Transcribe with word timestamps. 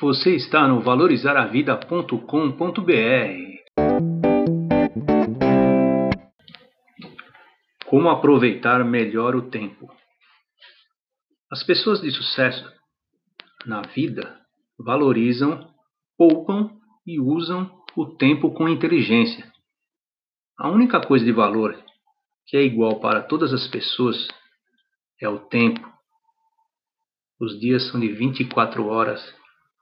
Você 0.00 0.34
está 0.34 0.66
no 0.66 0.80
valorizaravida.com.br. 0.80 2.16
Como 7.84 8.08
aproveitar 8.08 8.82
melhor 8.82 9.36
o 9.36 9.50
tempo? 9.50 9.92
As 11.52 11.62
pessoas 11.64 12.00
de 12.00 12.10
sucesso 12.10 12.64
na 13.66 13.82
vida 13.82 14.40
valorizam, 14.78 15.70
poupam 16.16 16.70
e 17.06 17.20
usam 17.20 17.70
o 17.94 18.06
tempo 18.06 18.54
com 18.54 18.70
inteligência. 18.70 19.52
A 20.58 20.70
única 20.70 20.98
coisa 21.06 21.26
de 21.26 21.32
valor 21.32 21.76
que 22.46 22.56
é 22.56 22.62
igual 22.62 23.00
para 23.00 23.20
todas 23.20 23.52
as 23.52 23.68
pessoas 23.68 24.26
é 25.20 25.28
o 25.28 25.40
tempo. 25.40 25.86
Os 27.38 27.60
dias 27.60 27.86
são 27.90 28.00
de 28.00 28.08
24 28.08 28.86
horas 28.86 29.39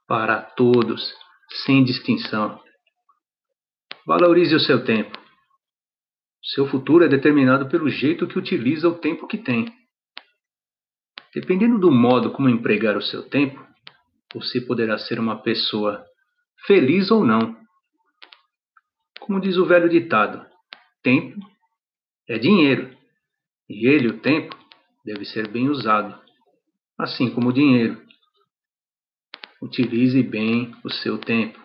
para 0.09 0.41
todos, 0.41 1.13
sem 1.63 1.83
distinção. 1.83 2.59
Valorize 4.07 4.55
o 4.55 4.59
seu 4.59 4.83
tempo. 4.83 5.15
Seu 6.43 6.67
futuro 6.67 7.05
é 7.05 7.07
determinado 7.07 7.69
pelo 7.69 7.87
jeito 7.89 8.27
que 8.27 8.39
utiliza 8.39 8.89
o 8.89 8.97
tempo 8.97 9.27
que 9.27 9.37
tem. 9.37 9.71
Dependendo 11.31 11.77
do 11.77 11.91
modo 11.91 12.31
como 12.31 12.49
empregar 12.49 12.97
o 12.97 13.03
seu 13.03 13.29
tempo, 13.29 13.63
você 14.33 14.59
poderá 14.59 14.97
ser 14.97 15.19
uma 15.19 15.43
pessoa 15.43 16.03
feliz 16.65 17.11
ou 17.11 17.23
não. 17.23 17.55
Como 19.19 19.39
diz 19.39 19.57
o 19.57 19.65
velho 19.67 19.87
ditado, 19.87 20.43
tempo 21.03 21.39
é 22.27 22.39
dinheiro, 22.39 22.97
e 23.69 23.87
ele, 23.87 24.07
o 24.07 24.19
tempo, 24.19 24.57
deve 25.05 25.23
ser 25.25 25.47
bem 25.49 25.69
usado, 25.69 26.19
assim 26.97 27.29
como 27.29 27.49
o 27.49 27.53
dinheiro. 27.53 28.09
Utilize 29.61 30.23
bem 30.23 30.73
o 30.83 30.89
seu 30.89 31.17
tempo. 31.17 31.59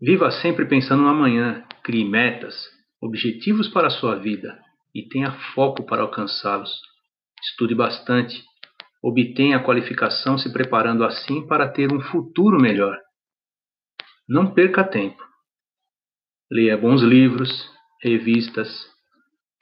Viva 0.00 0.30
sempre 0.30 0.66
pensando 0.66 1.02
no 1.02 1.08
amanhã, 1.08 1.64
crie 1.82 2.04
metas, 2.04 2.54
objetivos 3.00 3.68
para 3.68 3.88
a 3.88 3.90
sua 3.90 4.16
vida 4.16 4.56
e 4.94 5.08
tenha 5.08 5.32
foco 5.54 5.84
para 5.84 6.02
alcançá-los. 6.02 6.70
Estude 7.42 7.74
bastante, 7.74 8.44
obtenha 9.02 9.56
a 9.56 9.62
qualificação 9.62 10.38
se 10.38 10.52
preparando 10.52 11.04
assim 11.04 11.46
para 11.46 11.68
ter 11.68 11.92
um 11.92 12.00
futuro 12.00 12.60
melhor. 12.60 12.96
Não 14.28 14.54
perca 14.54 14.84
tempo. 14.84 15.22
Leia 16.50 16.76
bons 16.76 17.02
livros, 17.02 17.50
revistas. 18.00 18.68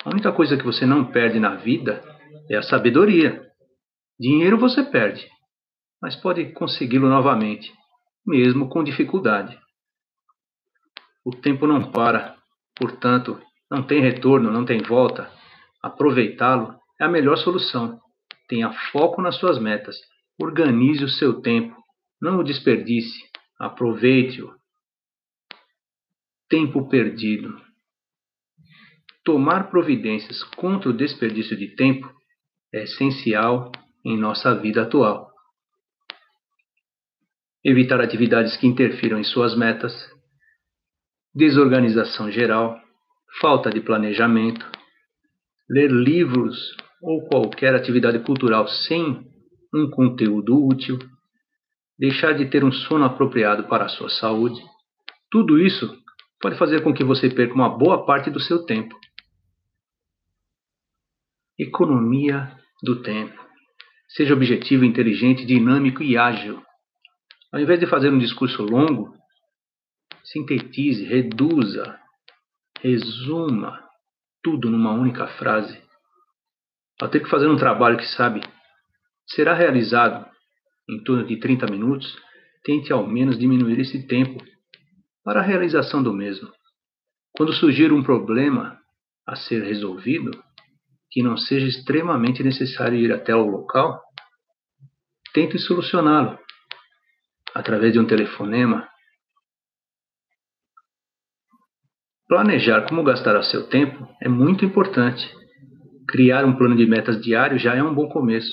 A 0.05 0.11
única 0.11 0.33
coisa 0.33 0.57
que 0.57 0.65
você 0.65 0.85
não 0.85 1.11
perde 1.11 1.41
na 1.41 1.57
vida 1.57 2.05
é 2.51 2.57
a 2.57 2.63
sabedoria. 2.63 3.43
Dinheiro 4.19 4.59
você 4.59 4.83
perde, 4.83 5.27
mas 6.05 6.15
pode 6.17 6.53
consegui-lo 6.53 7.09
novamente, 7.09 7.73
mesmo 8.27 8.69
com 8.69 8.85
dificuldade. 8.85 9.59
O 11.25 11.31
tempo 11.31 11.67
não 11.67 11.91
para, 11.91 12.37
portanto, 12.77 13.41
não 13.71 13.83
tem 13.83 14.03
retorno, 14.03 14.51
não 14.51 14.67
tem 14.67 14.83
volta. 14.83 15.33
Aproveitá-lo 15.83 16.79
é 17.01 17.05
a 17.07 17.09
melhor 17.09 17.39
solução. 17.39 17.99
Tenha 18.47 18.71
foco 18.93 19.23
nas 19.23 19.37
suas 19.37 19.59
metas. 19.59 19.97
Organize 20.39 21.03
o 21.03 21.09
seu 21.09 21.41
tempo. 21.41 21.75
Não 22.21 22.39
o 22.39 22.45
desperdice. 22.45 23.19
Aproveite-o. 23.59 24.53
Tempo 26.51 26.87
perdido. 26.87 27.59
Tomar 29.25 29.71
providências 29.71 30.45
contra 30.55 30.91
o 30.91 30.93
desperdício 30.93 31.57
de 31.57 31.75
tempo 31.75 32.07
é 32.75 32.83
essencial 32.83 33.73
em 34.05 34.19
nossa 34.19 34.55
vida 34.55 34.83
atual 34.83 35.34
evitar 37.65 38.01
atividades 38.01 38.57
que 38.57 38.67
interfiram 38.67 39.19
em 39.19 39.25
suas 39.25 39.57
metas, 39.57 39.93
desorganização 41.35 42.31
geral, 42.31 42.79
falta 43.41 43.71
de 43.71 43.81
planejamento, 43.81 44.65
ler 45.69 45.91
livros 45.91 46.77
ou 47.03 47.27
qualquer 47.27 47.75
atividade 47.75 48.19
cultural 48.21 48.69
sem 48.69 49.27
um 49.75 49.91
conteúdo 49.91 50.65
útil, 50.65 50.99
deixar 51.99 52.33
de 52.33 52.47
ter 52.47 52.65
um 52.65 52.73
sono 52.73 53.05
apropriado 53.05 53.65
para 53.65 53.85
a 53.87 53.89
sua 53.89 54.09
saúde. 54.09 54.61
Tudo 55.31 55.59
isso 55.59 55.99
pode 56.41 56.57
fazer 56.57 56.83
com 56.83 56.93
que 56.93 57.03
você 57.03 57.29
perca 57.29 57.55
uma 57.55 57.69
boa 57.69 58.05
parte 58.05 58.31
do 58.31 58.41
seu 58.41 58.65
tempo. 58.65 58.95
Economia 61.59 62.53
do 62.83 63.03
tempo. 63.03 63.43
Seja 64.09 64.35
objetivo, 64.35 64.85
inteligente, 64.85 65.47
dinâmico 65.47 66.03
e 66.03 66.17
ágil. 66.17 66.64
Ao 67.55 67.61
invés 67.61 67.79
de 67.79 67.87
fazer 67.87 68.11
um 68.11 68.19
discurso 68.19 68.65
longo, 68.65 69.15
sintetize, 70.25 71.05
reduza, 71.05 71.97
resuma 72.81 73.81
tudo 74.43 74.69
numa 74.69 74.91
única 74.91 75.29
frase. 75.39 75.81
Ao 77.01 77.09
ter 77.09 77.21
que 77.21 77.31
fazer 77.31 77.47
um 77.47 77.57
trabalho 77.57 77.97
que 77.97 78.09
sabe 78.09 78.41
será 79.25 79.55
realizado 79.55 80.29
em 80.91 81.05
torno 81.05 81.25
de 81.25 81.39
30 81.39 81.67
minutos, 81.71 82.19
tente 82.65 82.93
ao 82.93 83.07
menos 83.07 83.39
diminuir 83.39 83.79
esse 83.79 84.05
tempo 84.05 84.45
para 85.23 85.39
a 85.39 85.45
realização 85.45 86.03
do 86.03 86.13
mesmo. 86.13 86.51
Quando 87.37 87.53
surgir 87.53 87.93
um 87.93 88.03
problema 88.03 88.81
a 89.25 89.37
ser 89.37 89.63
resolvido, 89.63 90.33
que 91.09 91.23
não 91.23 91.37
seja 91.37 91.69
extremamente 91.69 92.43
necessário 92.43 92.99
ir 92.99 93.13
até 93.13 93.33
o 93.33 93.47
local, 93.47 94.03
tente 95.33 95.57
solucioná-lo 95.61 96.43
através 97.55 97.93
de 97.93 98.01
um 98.01 98.07
telefonema. 98.07 98.89
Planejar 102.27 102.89
como 102.89 103.05
gastará 103.05 103.43
seu 103.43 103.69
tempo 103.69 104.09
é 104.21 104.29
muito 104.29 104.65
importante. 104.65 105.33
Criar 106.09 106.45
um 106.45 106.57
plano 106.57 106.77
de 106.77 106.87
metas 106.87 107.21
diário 107.23 107.59
já 107.59 107.75
é 107.75 107.83
um 107.83 107.95
bom 107.95 108.09
começo. 108.09 108.53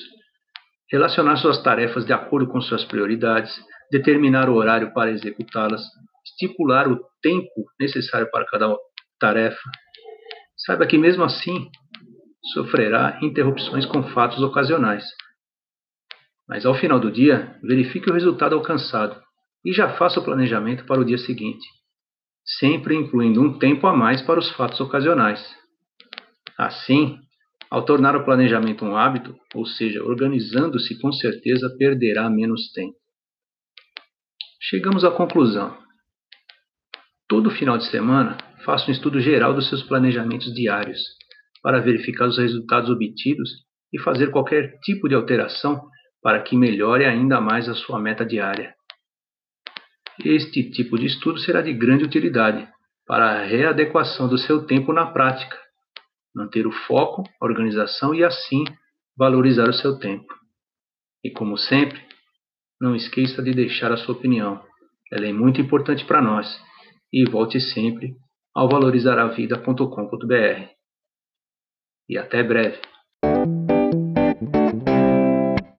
Relacionar 0.92 1.38
suas 1.38 1.64
tarefas 1.64 2.06
de 2.06 2.14
acordo 2.14 2.52
com 2.52 2.62
suas 2.62 2.84
prioridades, 2.84 3.52
determinar 3.90 4.50
o 4.50 4.56
horário 4.56 4.94
para 4.94 5.12
executá-las, 5.12 5.82
estipular 6.26 6.92
o 6.92 7.00
tempo 7.22 7.66
necessário 7.80 8.30
para 8.30 8.46
cada 8.46 8.76
tarefa. 9.20 9.70
Saiba 10.58 10.86
que, 10.86 10.98
mesmo 10.98 11.24
assim, 11.24 11.70
sofrerá 12.54 13.18
interrupções 13.22 13.86
com 13.86 14.04
fatos 14.10 14.42
ocasionais. 14.44 15.06
Mas 16.52 16.66
ao 16.66 16.76
final 16.76 17.00
do 17.00 17.10
dia, 17.10 17.58
verifique 17.64 18.12
o 18.12 18.14
resultado 18.14 18.54
alcançado 18.56 19.16
e 19.64 19.72
já 19.72 19.96
faça 19.96 20.20
o 20.20 20.24
planejamento 20.26 20.86
para 20.86 21.00
o 21.00 21.06
dia 21.06 21.18
seguinte, 21.18 21.66
sempre 22.44 22.94
incluindo 22.94 23.42
um 23.42 23.58
tempo 23.58 23.88
a 23.88 23.96
mais 23.96 24.22
para 24.22 24.38
os 24.38 24.52
fatos 24.52 24.82
ocasionais. 24.82 25.42
Assim, 26.58 27.18
ao 27.70 27.86
tornar 27.86 28.18
o 28.18 28.26
planejamento 28.26 28.84
um 28.84 28.98
hábito, 28.98 29.34
ou 29.56 29.66
seja, 29.66 30.04
organizando-se 30.04 31.00
com 31.00 31.14
certeza 31.14 31.74
perderá 31.78 32.30
menos 32.30 32.70
tempo. 32.74 32.98
Chegamos 34.60 35.06
à 35.06 35.12
conclusão. 35.12 35.78
Todo 37.30 37.50
final 37.50 37.78
de 37.78 37.86
semana, 37.86 38.36
faça 38.66 38.90
um 38.90 38.92
estudo 38.92 39.22
geral 39.22 39.54
dos 39.54 39.70
seus 39.70 39.84
planejamentos 39.84 40.54
diários 40.54 41.00
para 41.64 41.80
verificar 41.80 42.28
os 42.28 42.38
resultados 42.38 42.90
obtidos 42.90 43.50
e 43.94 43.98
fazer 44.00 44.32
qualquer 44.32 44.78
tipo 44.82 45.08
de 45.08 45.16
alteração 45.16 45.90
para 46.22 46.42
que 46.42 46.56
melhore 46.56 47.06
ainda 47.06 47.42
mais 47.42 47.68
a 47.68 47.74
sua 47.74 48.00
meta 48.00 48.26
diária. 48.26 48.76
Este 50.24 50.70
tipo 50.70 50.98
de 50.98 51.08
estudo 51.08 51.40
será 51.40 51.62
de 51.62 51.74
grande 51.74 52.04
utilidade 52.04 52.68
para 53.08 53.26
a 53.26 53.44
readequação 53.44 54.28
do 54.28 54.38
seu 54.38 54.66
tempo 54.66 54.94
na 54.94 55.08
prática, 55.08 55.58
manter 56.36 56.68
o 56.68 56.72
foco, 56.72 57.24
a 57.42 57.46
organização 57.46 58.14
e 58.14 58.24
assim 58.24 58.64
valorizar 59.18 59.68
o 59.68 59.74
seu 59.74 59.98
tempo. 59.98 60.34
E 61.24 61.32
como 61.32 61.58
sempre, 61.58 62.00
não 62.80 62.96
esqueça 62.96 63.44
de 63.44 63.52
deixar 63.52 63.92
a 63.92 63.98
sua 63.98 64.16
opinião. 64.16 64.64
Ela 65.12 65.28
é 65.28 65.34
muito 65.34 65.62
importante 65.62 66.06
para 66.06 66.22
nós. 66.22 66.48
E 67.14 67.30
volte 67.30 67.60
sempre 67.60 68.16
ao 68.56 68.70
valorizaravida.com.br. 68.70 70.70
E 72.10 72.18
até 72.18 72.42
breve. 72.42 72.80